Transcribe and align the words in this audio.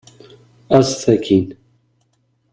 Aẓet 0.77 1.03
akkin! 1.15 1.47